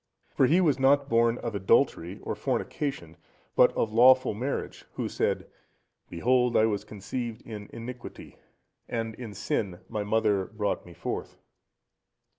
For 0.31 0.47
he 0.47 0.61
was 0.61 0.79
not 0.79 1.09
born 1.09 1.37
of 1.37 1.53
adultery 1.53 2.17
or 2.23 2.33
fornication, 2.33 3.17
but 3.55 3.71
of 3.77 3.93
lawful 3.93 4.33
marriage, 4.33 4.83
who 4.93 5.07
said, 5.07 5.45
"Behold 6.09 6.57
I 6.57 6.65
was 6.65 6.83
conceived 6.83 7.43
in 7.43 7.69
iniquity, 7.71 8.39
and 8.89 9.13
in 9.13 9.35
sin 9.35 9.81
my 9.89 10.03
mother 10.03 10.45
brought 10.45 10.87
me 10.87 10.95
forth." 10.95 11.37